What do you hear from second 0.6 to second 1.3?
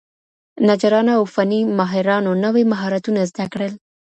نجارانو او